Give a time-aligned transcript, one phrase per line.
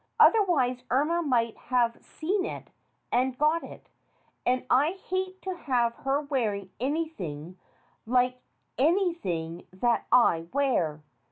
[0.19, 2.71] Otherwise Irma might have seen it
[3.11, 3.87] and got it,
[4.47, 7.59] and I hate to have her wearing anything
[8.07, 8.41] like
[8.79, 11.03] anything that I wear.